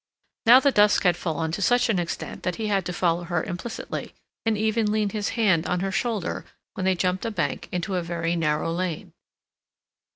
Now 0.47 0.59
the 0.59 0.71
dusk 0.71 1.03
had 1.03 1.15
fallen 1.15 1.51
to 1.51 1.61
such 1.61 1.87
an 1.87 1.99
extent 1.99 2.41
that 2.41 2.55
he 2.55 2.65
had 2.69 2.87
to 2.87 2.91
follow 2.91 3.21
her 3.25 3.43
implicitly, 3.43 4.15
and 4.47 4.57
even 4.57 4.91
lean 4.91 5.09
his 5.11 5.29
hand 5.37 5.67
on 5.67 5.81
her 5.81 5.91
shoulder 5.91 6.43
when 6.73 6.85
they 6.85 6.95
jumped 6.95 7.23
a 7.23 7.29
bank 7.29 7.69
into 7.71 7.93
a 7.93 8.01
very 8.01 8.35
narrow 8.35 8.71
lane. 8.71 9.13